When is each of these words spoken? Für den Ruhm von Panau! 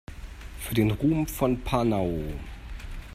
Für 0.59 0.73
den 0.73 0.89
Ruhm 0.89 1.27
von 1.27 1.61
Panau! 1.61 2.23